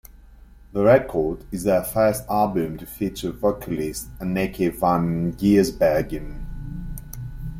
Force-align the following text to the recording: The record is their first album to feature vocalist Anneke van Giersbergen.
The 0.73 0.83
record 0.83 1.45
is 1.51 1.61
their 1.63 1.83
first 1.83 2.23
album 2.27 2.79
to 2.79 2.87
feature 2.87 3.29
vocalist 3.31 4.07
Anneke 4.17 4.73
van 4.73 5.33
Giersbergen. 5.33 6.97